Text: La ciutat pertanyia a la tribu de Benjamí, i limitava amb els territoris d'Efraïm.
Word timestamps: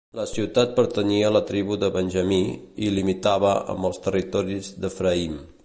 La 0.17 0.23
ciutat 0.35 0.71
pertanyia 0.77 1.27
a 1.27 1.33
la 1.35 1.41
tribu 1.49 1.77
de 1.83 1.89
Benjamí, 1.97 2.41
i 2.87 2.91
limitava 2.97 3.55
amb 3.75 3.91
els 3.91 4.05
territoris 4.09 4.73
d'Efraïm. 4.83 5.39